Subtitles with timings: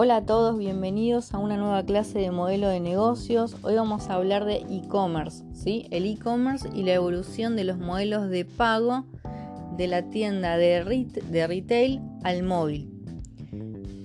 [0.00, 3.56] Hola a todos, bienvenidos a una nueva clase de modelo de negocios.
[3.62, 5.88] Hoy vamos a hablar de e-commerce, ¿sí?
[5.90, 9.06] El e-commerce y la evolución de los modelos de pago
[9.76, 12.88] de la tienda de, retail al móvil.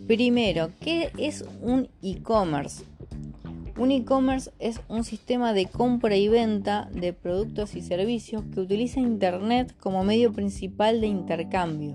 [0.07, 2.83] Primero, ¿qué es un e-commerce?
[3.77, 8.99] Un e-commerce es un sistema de compra y venta de productos y servicios que utiliza
[8.99, 11.93] Internet como medio principal de intercambio.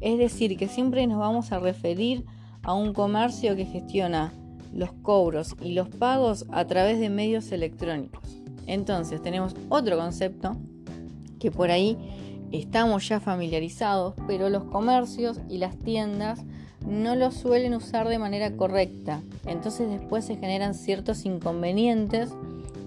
[0.00, 2.35] Es decir, que siempre nos vamos a referir a
[2.74, 4.32] un comercio que gestiona
[4.72, 8.22] los cobros y los pagos a través de medios electrónicos.
[8.66, 10.56] Entonces tenemos otro concepto
[11.38, 11.96] que por ahí
[12.52, 16.42] estamos ya familiarizados, pero los comercios y las tiendas
[16.86, 19.20] no lo suelen usar de manera correcta.
[19.46, 22.30] Entonces después se generan ciertos inconvenientes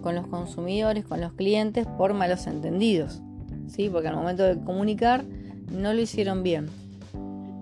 [0.02, 3.22] con los consumidores, con los clientes por malos entendidos.
[3.68, 3.90] ¿sí?
[3.90, 5.24] Porque al momento de comunicar
[5.72, 6.68] no lo hicieron bien.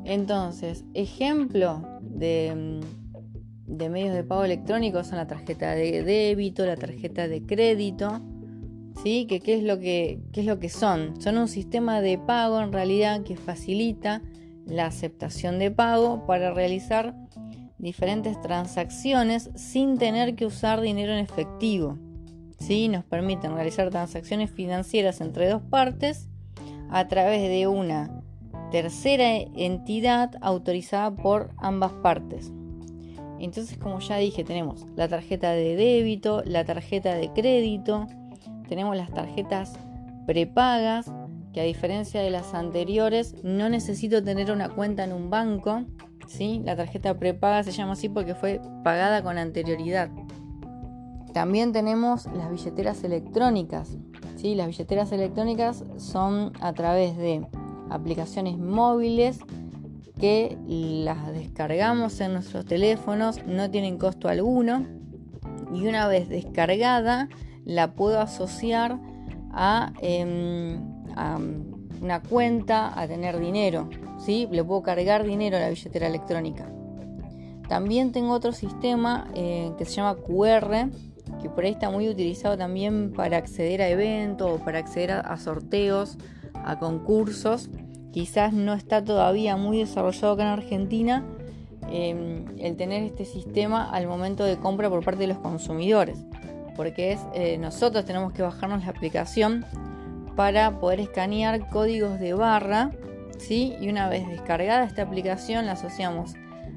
[0.05, 1.81] Entonces, ejemplo
[2.17, 2.81] de,
[3.67, 8.21] medios de pago electrónicos son la tarjeta de débito, la tarjeta de crédito.
[9.03, 9.27] ¿Sí?
[9.27, 11.21] ¿Qué, es lo que, qué es lo que son?
[11.21, 14.23] Son un sistema de pago en realidad que facilita
[14.65, 17.15] la aceptación de pago para realizar
[17.77, 21.99] diferentes transacciones sin tener que usar dinero en efectivo.
[22.59, 22.87] ¿Sí?
[22.87, 26.27] Nos permiten realizar transacciones financieras entre dos partes
[26.89, 28.16] a través de una
[28.71, 32.51] tercera entidad autorizada por ambas partes.
[33.39, 38.07] Entonces, como ya dije, tenemos la tarjeta de débito, la tarjeta de crédito,
[38.67, 39.73] tenemos las tarjetas
[40.25, 41.11] prepagas,
[41.53, 45.83] que a diferencia de las anteriores, no necesito tener una cuenta en un banco.
[46.27, 46.61] ¿sí?
[46.65, 50.09] La tarjeta prepaga se llama así porque fue pagada con anterioridad.
[51.33, 53.97] También tenemos las billeteras electrónicas.
[54.35, 54.55] ¿sí?
[54.55, 57.47] Las billeteras electrónicas son a través de
[57.89, 59.39] aplicaciones móviles
[60.19, 64.85] que las descargamos en nuestros teléfonos, no tienen costo alguno
[65.73, 67.29] y una vez descargada
[67.65, 68.99] la puedo asociar
[69.51, 70.81] a, em,
[72.01, 74.47] una cuenta, a tener dinero, ¿sí?
[74.51, 76.71] le puedo cargar dinero a la billetera electrónica.
[77.67, 80.89] También tengo otro sistema eh, que se llama QR,
[81.41, 85.37] que por ahí está muy utilizado también para acceder a eventos o para acceder a
[85.37, 86.17] sorteos
[86.53, 87.69] a concursos.
[88.17, 91.23] Quizás no está todavía muy desarrollado acá en Argentina
[91.91, 96.25] em, el tener este sistema al momento de compra por parte de los consumidores.
[96.75, 99.67] Porque es, eh, nosotros tenemos que bajarnos la aplicación
[100.35, 102.89] para poder escanear códigos de barra.
[103.37, 103.75] ¿sí?
[103.79, 106.33] Y una vez descargada esta aplicación la asociamos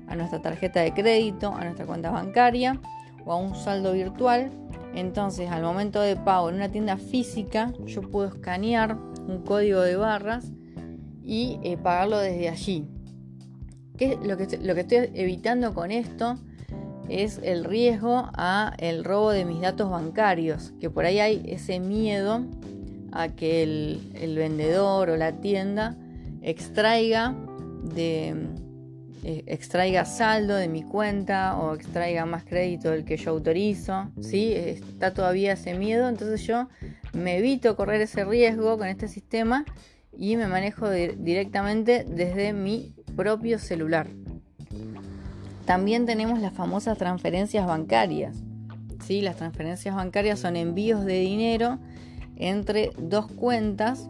[0.09, 2.79] a nuestra tarjeta de crédito, a nuestra cuenta bancaria
[3.25, 4.51] o a un saldo virtual.
[4.95, 9.97] Entonces al momento de pago en una tienda física yo puedo escanear un código de
[9.97, 10.53] barras
[11.31, 12.89] y eh, pagarlo desde allí.
[13.97, 16.41] ¿Qué, lo, que, lo que estoy evitando con esto
[17.09, 21.79] es el riesgo a el robo de mis datos bancarios, que por ahí hay ese
[21.79, 22.45] miedo
[23.13, 25.97] a que el, vendedor o la tienda
[26.43, 27.37] extraiga
[27.95, 28.35] de
[29.23, 34.53] eh, extraiga saldo de mi cuenta o extraiga más crédito del que yo autorizo, ¿sí?
[34.53, 36.67] Está todavía ese miedo, entonces yo
[37.13, 39.65] me evito correr ese riesgo con este sistema
[40.21, 44.07] y me manejo directamente desde mi propio celular.
[45.65, 48.37] También tenemos las famosas transferencias bancarias.
[49.03, 49.23] ¿sí?
[49.23, 51.79] Las transferencias bancarias son envíos de dinero
[52.37, 54.09] entre dos cuentas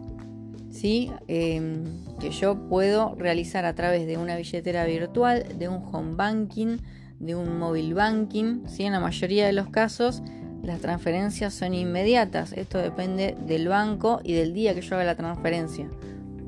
[0.69, 1.11] ¿sí?
[1.29, 1.85] Em,
[2.19, 6.77] que yo puedo realizar a través de una billetera virtual, de un home banking,
[7.19, 8.67] de un mobile banking.
[8.67, 8.83] ¿sí?
[8.83, 10.21] En la mayoría de los casos
[10.63, 12.53] las transferencias son inmediatas.
[12.53, 15.89] Esto depende del banco y del día que yo haga la transferencia.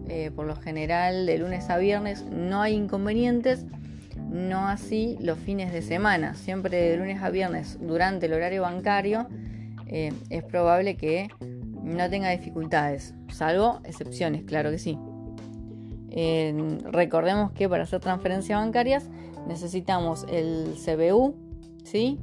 [0.08, 3.66] Eh, por lo general, de lunes a viernes no hay inconvenientes,
[4.30, 6.36] no así los fines de semana.
[6.36, 9.28] Siempre de lunes a viernes durante el horario bancario
[9.88, 11.30] eh, es probable que
[11.84, 14.98] no tenga dificultades, salvo excepciones, claro que sí.
[16.92, 19.10] recordemos que para hacer transferencias bancarias
[19.48, 21.36] necesitamos el CBU,
[21.84, 22.20] ¿sí?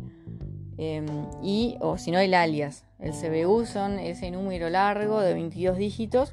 [0.83, 2.85] Em, y, o si no, el alias.
[2.99, 6.33] El CBU son ese número largo de 22 dígitos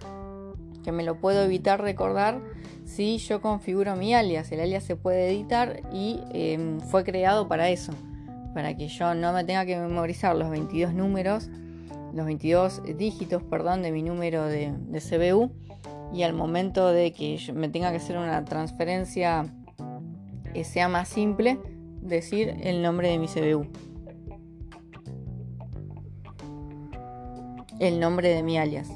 [0.85, 2.39] que me lo puedo evitar recordar
[2.85, 4.49] si yo configuro mi alias.
[4.53, 7.91] El alias se puede editar y em, fue creado para eso,
[8.53, 11.50] para que yo no me tenga que memorizar los 22 números,
[12.13, 15.51] los 22 dígitos, perdón, de mi número de, CBU
[16.13, 19.45] y al momento de que me tenga que hacer una transferencia
[20.53, 21.59] que sea más simple,
[22.01, 23.67] decir el nombre de mi CBU.
[27.79, 28.89] El nombre de mi alias.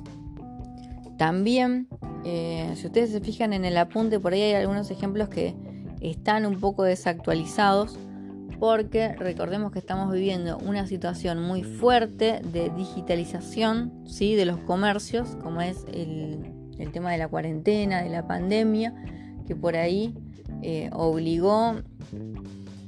[1.17, 1.87] También,
[2.25, 5.55] eh, si ustedes se fijan en el apunte, por ahí hay algunos ejemplos que,
[6.01, 7.97] están un poco desactualizados
[8.59, 14.35] porque recordemos que estamos viviendo una situación muy fuerte de digitalización ¿sí?
[14.35, 16.39] de los comercios, como es el,
[16.91, 18.93] tema de la cuarentena, de la pandemia,
[19.47, 20.15] que por ahí
[20.63, 21.75] eh, obligó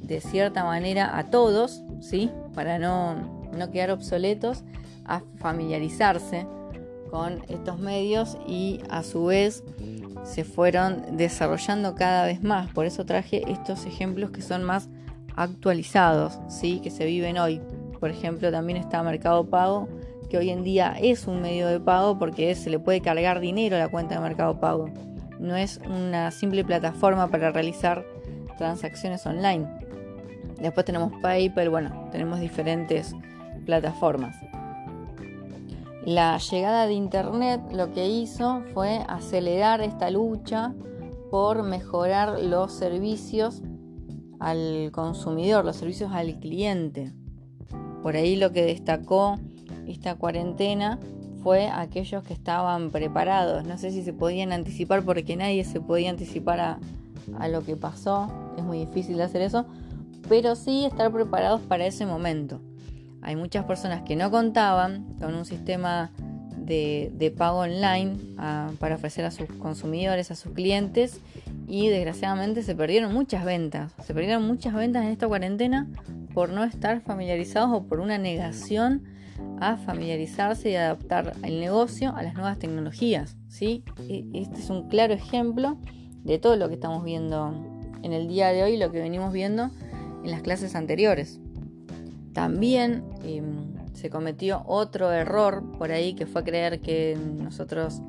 [0.01, 2.31] de cierta manera a todos, ¿sí?
[2.55, 4.63] para no, no quedar obsoletos,
[5.05, 6.47] a familiarizarse
[7.09, 9.63] con estos medios y a su vez
[10.23, 12.71] se fueron desarrollando cada vez más.
[12.71, 14.89] Por eso traje estos ejemplos que son más
[15.35, 16.79] actualizados, ¿sí?
[16.79, 17.61] que se viven hoy.
[17.99, 19.87] Por ejemplo, también está Mercado Pago,
[20.29, 23.75] que hoy en día es un medio de pago porque se le puede cargar dinero
[23.75, 24.89] a la cuenta de Mercado Pago.
[25.39, 28.05] No es una simple plataforma para realizar
[28.57, 29.67] transacciones online.
[30.59, 33.13] Después tenemos PayPal, bueno, tenemos diferentes
[33.65, 34.35] plataformas.
[36.05, 40.75] La llegada de Internet lo que hizo fue acelerar esta lucha
[41.31, 43.61] por mejorar los servicios
[44.41, 47.13] al consumidor, los servicios al cliente.
[48.01, 49.37] Por ahí lo que destacó
[49.87, 50.99] esta cuarentena
[51.41, 53.63] fue aquellos que estaban preparados.
[53.65, 56.79] No sé si se podían anticipar porque nadie se podía anticipar a,
[57.39, 58.29] a lo que pasó.
[58.57, 59.65] Es muy difícil hacer eso.
[60.27, 62.59] Pero sí estar preparados para ese momento.
[63.23, 66.11] Hay muchas personas que no contaban con un sistema
[66.57, 71.19] de, pago online ah, para ofrecer a sus consumidores, a sus clientes
[71.67, 73.93] y desgraciadamente se perdieron muchas ventas.
[74.03, 75.87] Se perdieron muchas ventas en esta cuarentena
[76.33, 79.03] por no estar familiarizados o por una negación
[79.59, 83.35] a familiarizarse y adaptar el negocio a las nuevas tecnologías.
[83.47, 83.83] ¿sí?
[84.09, 85.77] E, este es un claro ejemplo
[86.23, 87.53] de todo lo que estamos viendo
[88.03, 89.69] en el día de hoy lo que venimos viendo
[90.23, 91.39] en las clases anteriores.
[92.33, 98.01] También em, se cometió otro error por ahí que fue creer que nosotros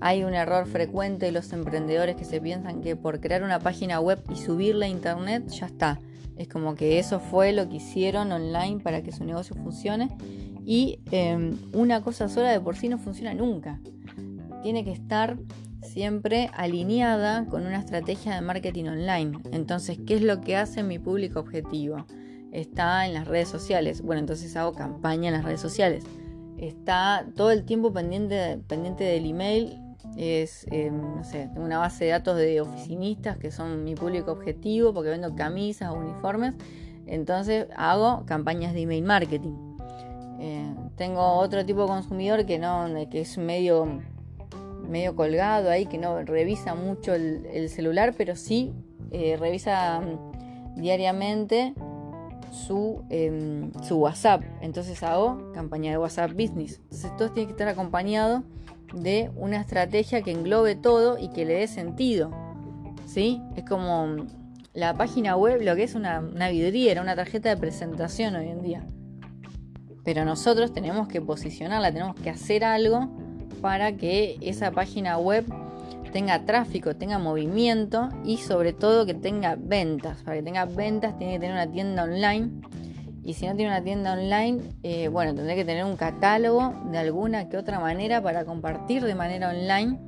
[0.00, 4.00] hay un error frecuente de los emprendedores que se piensan que por crear una página
[4.00, 6.00] web y subirla a internet ya está.
[6.36, 10.08] Es como que eso fue lo que hicieron online para que su negocio funcione.
[10.64, 13.78] Y em, una cosa sola de por sí no funciona nunca.
[14.62, 15.36] Tiene que estar
[15.82, 19.38] siempre alineada con una estrategia de marketing online.
[19.52, 22.06] Entonces, ¿qué es lo que hace mi público objetivo?
[22.52, 24.02] Está en las redes sociales.
[24.02, 26.04] Bueno, entonces hago campaña en las redes sociales.
[26.58, 29.78] Está todo el tiempo pendiente, pendiente del email.
[30.16, 34.32] Es, em, no sé, tengo una base de datos de oficinistas que son mi público
[34.32, 36.54] objetivo porque vendo camisas o uniformes.
[37.06, 39.70] Entonces hago campañas de email marketing.
[40.38, 44.00] Eh, tengo otro tipo de consumidor que no, que es medio,
[44.88, 48.72] medio colgado ahí, que no revisa mucho el, celular, pero sí
[49.10, 51.74] eh, revisa mm, diariamente
[52.50, 54.42] su, em, su WhatsApp.
[54.60, 56.80] Entonces hago campaña de WhatsApp Business.
[56.84, 58.42] Entonces todo tiene que estar acompañado
[58.92, 62.30] de una estrategia que englobe todo y que le dé sentido.
[63.06, 63.40] ¿Sí?
[63.56, 64.26] Es como
[64.72, 68.62] la página web, lo que es una, una vidriera, una tarjeta de presentación hoy en
[68.62, 68.86] día.
[70.04, 73.10] Pero nosotros tenemos que posicionarla, tenemos que hacer algo
[73.60, 75.44] para que esa página web
[76.10, 80.22] tenga tráfico, tenga movimiento y sobre todo que tenga ventas.
[80.22, 82.50] Para que tenga ventas tiene que tener una tienda online.
[83.22, 86.98] Y si no tiene una tienda online, eh, bueno, tendré que tener un catálogo de
[86.98, 89.98] alguna que otra manera para compartir de manera online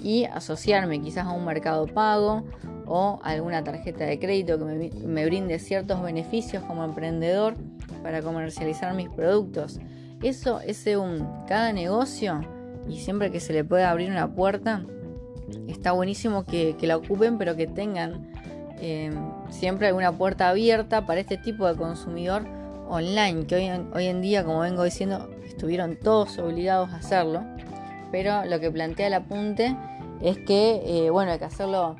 [0.00, 2.44] y asociarme quizás a un mercado pago
[2.86, 7.54] o alguna tarjeta de crédito que me, me brinde ciertos beneficios como emprendedor
[8.02, 9.80] para comercializar mis productos.
[10.22, 12.40] Eso es un cada negocio
[12.88, 14.84] y siempre que se le pueda abrir una puerta,
[15.68, 18.30] está buenísimo que, la ocupen, pero que tengan
[18.80, 19.12] eh,
[19.50, 22.44] siempre alguna puerta abierta para este tipo de consumidor
[22.88, 27.42] online, que hoy hoy en día, como vengo diciendo, estuvieron todos obligados a hacerlo,
[28.10, 29.76] pero lo que plantea el apunte
[30.20, 31.96] es que, eh, bueno, hay que hacerlo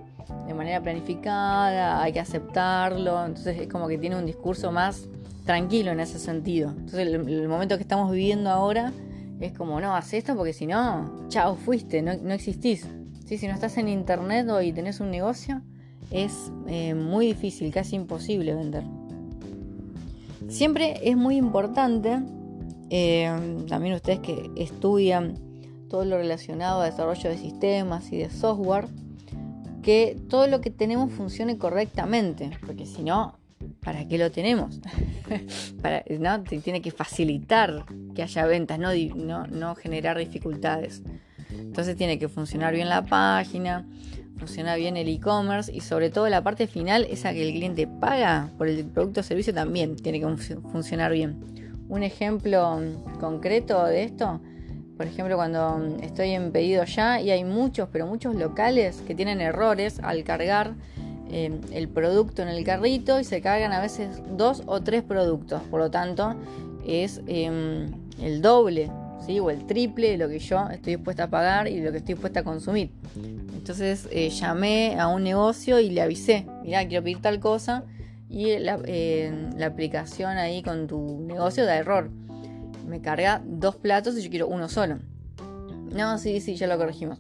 [0.46, 5.08] de manera planificada, hay que aceptarlo, entonces es como que tiene un discurso más
[5.44, 6.70] tranquilo en ese sentido.
[6.70, 8.92] Entonces el, el momento que estamos viviendo ahora
[9.40, 12.88] es como, no, haz esto porque si no, chao, fuiste, no, no existís.
[13.24, 15.62] Si no estás en internet o y tenés un negocio,
[16.10, 18.84] es eh, muy difícil, casi imposible vender.
[20.48, 22.20] Siempre es muy importante,
[22.90, 25.38] eh, también ustedes que estudian
[25.88, 28.86] todo lo relacionado a desarrollo de sistemas y de software,
[29.82, 33.38] que todo lo que tenemos funcione correctamente, porque si no,
[33.80, 34.80] ¿para qué lo tenemos?
[35.82, 36.42] Para, ¿no?
[36.42, 41.02] Tiene que facilitar que haya ventas, no, no, no generar dificultades.
[41.60, 43.86] Entonces tiene que funcionar bien la página,
[44.36, 48.50] funciona bien el e-commerce y sobre todo la parte final, esa que el cliente paga
[48.58, 50.26] por el producto o servicio también tiene que
[50.60, 51.36] funcionar bien.
[51.88, 52.80] Un ejemplo
[53.20, 54.40] concreto de esto,
[54.96, 59.40] por ejemplo, cuando estoy en pedido ya y hay muchos, pero muchos locales que tienen
[59.40, 60.74] errores al cargar
[61.30, 65.62] eh, el producto en el carrito y se cargan a veces dos o tres productos.
[65.62, 66.36] Por lo tanto,
[66.86, 68.90] es em, el doble
[69.40, 72.14] o el triple de lo que yo estoy dispuesta a pagar y lo que estoy
[72.14, 72.90] dispuesta a consumir.
[73.16, 77.84] Entonces eh, llamé a un negocio y le avisé, mirá, quiero pedir tal cosa
[78.28, 82.10] y la, la aplicación ahí con tu negocio da error.
[82.86, 84.98] Me carga dos platos y yo quiero uno solo.
[85.94, 87.18] No, sí, sí, ya lo corregimos.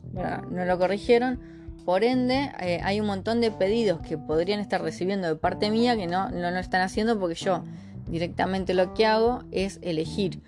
[0.50, 1.40] No lo corrigieron.
[1.84, 5.96] Por ende, eh, hay un montón de pedidos que podrían estar recibiendo de parte mía
[5.96, 7.62] que no, no lo están haciendo porque yo
[8.08, 10.42] directamente lo que hago es elegir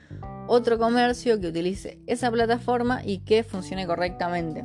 [0.46, 4.64] otro comercio que utilice esa plataforma y que funcione correctamente.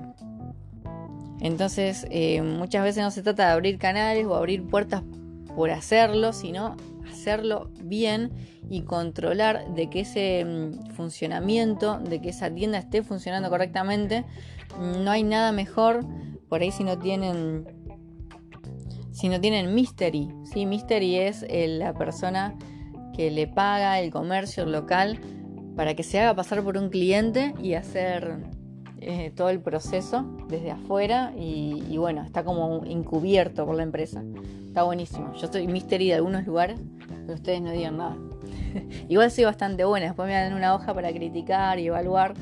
[1.40, 5.04] Entonces, eh, muchas veces no se trata de abrir canales o abrir puertas
[5.56, 6.78] por hacerlo, sino
[7.10, 8.32] hacerlo bien
[8.70, 14.24] y controlar de que ese mm, funcionamiento, de que esa tienda esté funcionando correctamente.
[14.80, 16.06] No hay nada mejor
[16.48, 17.66] por ahí si no tienen
[19.12, 20.30] si no tienen mystery.
[20.46, 20.66] ¿sí?
[20.66, 22.56] Mystery es eh, la persona
[23.14, 25.20] que le paga el comercio local
[25.76, 28.38] para que se haga pasar por un cliente y hacer
[29.00, 34.24] eh, todo el proceso desde afuera y, bueno, está como encubierto por la empresa.
[34.68, 35.34] Está buenísimo.
[35.34, 38.16] Yo soy mystery de algunos lugares, pero ustedes no digan nada.
[39.10, 42.36] Igual soy bastante buena, después me dan una hoja para criticar y evaluar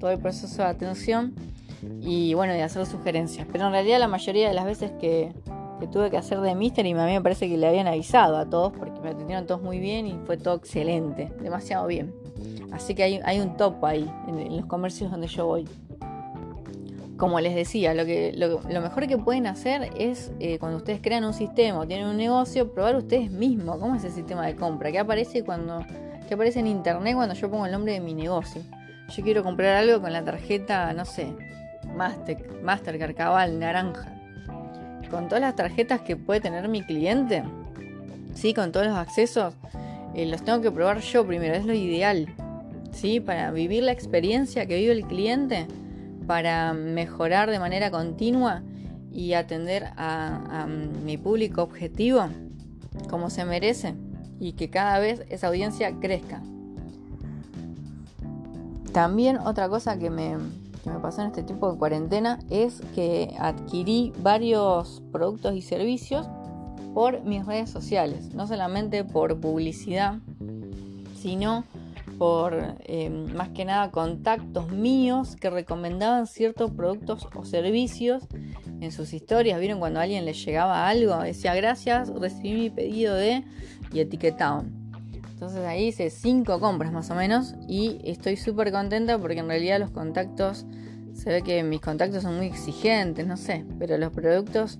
[0.00, 1.34] todo el proceso de atención
[2.00, 3.46] y bueno, de hacer sugerencias.
[3.52, 5.32] Pero en realidad la mayoría de las veces que,
[5.92, 8.48] tuve que hacer de Mister y a mí me parece que le habían avisado a
[8.48, 12.25] todos porque me atendieron todos muy bien y fue todo excelente, demasiado bien.
[12.72, 15.68] Así que hay, un top ahí en, los comercios donde yo voy.
[17.16, 21.24] Como les decía, lo, que, lo, mejor que pueden hacer es eh, cuando ustedes crean
[21.24, 24.92] un sistema o tienen un negocio, probar ustedes mismos cómo es el sistema de compra,
[24.92, 25.82] qué aparece cuando
[26.28, 28.62] qué aparece en internet cuando yo pongo el nombre de mi negocio.
[29.14, 31.32] Yo quiero comprar algo con la tarjeta, no sé,
[31.94, 34.12] Master, Mastercard, Cabal, Naranja.
[35.10, 37.44] Con todas las tarjetas que puede tener mi cliente,
[38.34, 39.54] sí, con todos los accesos,
[40.24, 42.28] los tengo que probar yo primero, es lo ideal,
[42.92, 45.66] sí, para vivir la experiencia que vive el cliente,
[46.26, 48.62] para mejorar de manera continua
[49.12, 50.66] y atender a
[51.04, 52.28] mi público objetivo
[53.10, 53.94] como se merece
[54.40, 56.42] y que cada vez esa audiencia crezca.
[58.92, 60.36] También otra cosa que me,
[60.82, 66.26] que me pasó en este tiempo de cuarentena es que adquirí varios productos y servicios
[66.96, 70.14] por mis redes sociales, no solamente por publicidad,
[71.14, 71.62] sino
[72.16, 78.22] por eh, más que nada contactos míos que recomendaban ciertos productos o servicios
[78.80, 79.60] en sus historias.
[79.60, 83.44] Vieron cuando a alguien le llegaba algo, decía gracias, recibí mi pedido de
[83.92, 84.72] y etiquetaban.
[85.34, 89.80] Entonces ahí hice cinco compras más o menos y estoy súper contenta porque en realidad
[89.80, 90.64] los contactos,
[91.12, 94.78] se ve que mis contactos son muy exigentes, no sé, pero los productos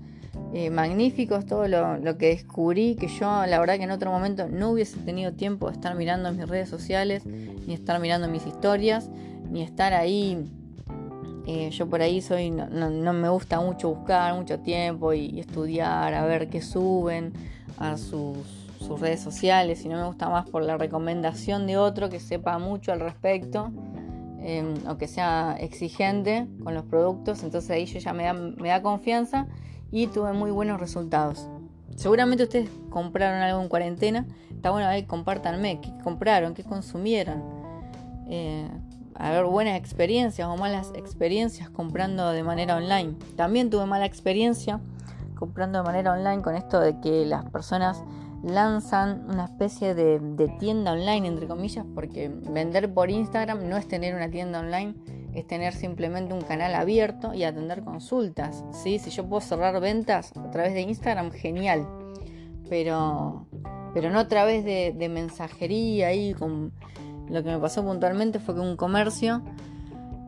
[0.58, 4.70] eh, magníficos, todo lo, que descubrí, que yo la verdad que en otro momento no
[4.70, 9.10] hubiese tenido tiempo de estar mirando mis redes sociales, ni estar mirando mis historias,
[9.50, 10.50] ni estar ahí.
[11.46, 16.24] Eh, yo por ahí soy, no, me gusta mucho buscar mucho tiempo y estudiar, a
[16.24, 17.34] ver qué suben
[17.78, 18.38] a sus
[18.98, 22.92] redes sociales, y no me gusta más por la recomendación de otro que sepa mucho
[22.92, 23.70] al respecto
[24.40, 28.70] em, o que sea exigente con los productos, entonces ahí yo ya me da, me
[28.70, 29.46] da confianza
[29.90, 31.48] y tuve muy buenos resultados.
[31.96, 37.42] Seguramente ustedes compraron algo en cuarentena, está bueno, ahí compártanme qué compraron, qué consumieron.
[38.28, 38.68] Eh,
[39.14, 43.14] a ver, buenas experiencias o malas experiencias comprando de manera online.
[43.34, 44.80] También tuve mala experiencia
[45.36, 48.02] comprando de manera online con esto de que las personas
[48.42, 54.14] lanzan una especie de, tienda online, entre comillas, porque vender por Instagram no es tener
[54.14, 54.94] una tienda online,
[55.36, 58.64] es tener simplemente un canal abierto y atender consultas.
[58.72, 58.98] ¿sí?
[58.98, 61.86] Si yo puedo cerrar ventas a través de Instagram, genial,
[62.68, 63.46] pero,
[63.94, 66.14] pero no a través de, mensajería.
[66.14, 66.72] Y con,
[67.28, 69.42] lo que me pasó puntualmente fue que un comercio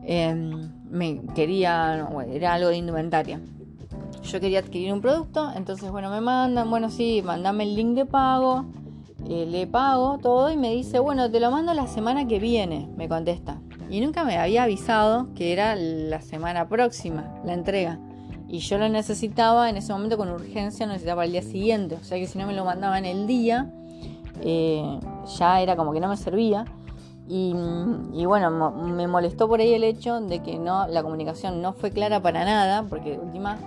[0.03, 3.41] em, me quería, era algo de indumentaria
[4.23, 8.05] yo quería adquirir un producto, entonces bueno, me mandan, bueno, sí, mandame el link de
[8.05, 8.65] pago,
[9.27, 12.89] eh, le pago todo y me dice, bueno, te lo mando la semana que viene,
[12.95, 13.59] me contesta.
[13.89, 17.99] Y nunca me había avisado que era la semana próxima la entrega.
[18.47, 21.95] Y yo lo necesitaba en ese momento con urgencia, necesitaba el día siguiente.
[21.95, 23.71] O sea que si no me lo mandaba en el día,
[24.41, 24.99] eh,
[25.37, 26.65] ya era como que no me servía.
[27.27, 27.53] Y,
[28.13, 31.91] y, bueno, me molestó por ahí el hecho de que no, la comunicación no fue
[31.91, 33.59] clara para nada, porque última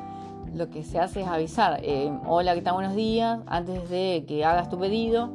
[0.52, 2.74] lo que se hace es avisar, eh, hola, ¿qué tal?
[2.74, 5.30] Buenos días, antes de que hagas tu pedido,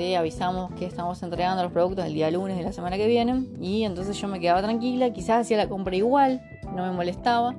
[0.00, 3.44] te avisamos que estamos entregando los productos el día lunes de la semana que viene
[3.60, 6.40] y entonces yo me quedaba tranquila, quizás hacía la compra igual,
[6.74, 7.54] no me molestaba,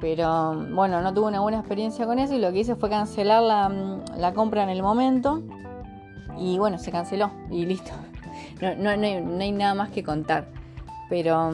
[0.00, 3.42] Pero bueno, no tuve una buena experiencia con eso y lo que hice fue cancelar
[3.42, 5.42] la, compra en el momento.
[6.38, 7.90] Y bueno, se canceló y listo.
[8.78, 10.46] No, hay, nada más que contar.
[11.10, 11.50] Pero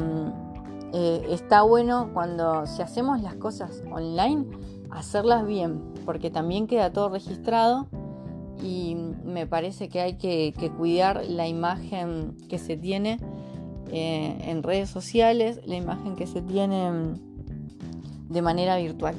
[0.92, 4.44] eh, está bueno cuando si hacemos las cosas online,
[4.90, 7.88] hacerlas bien, porque también queda todo registrado
[8.62, 13.18] y me parece que hay que, cuidar la imagen que se tiene
[13.90, 16.90] eh, en redes sociales, la imagen que se tiene
[18.28, 19.16] de manera virtual.